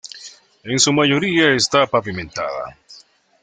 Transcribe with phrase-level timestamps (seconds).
[0.63, 2.75] En su mayoría esta pavimentada.